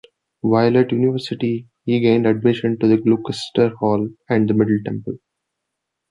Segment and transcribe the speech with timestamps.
[0.39, 5.19] While at university, he gained admission to Gloucester Hall and the Middle Temple.